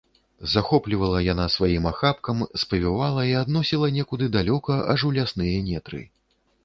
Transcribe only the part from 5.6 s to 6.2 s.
нетры.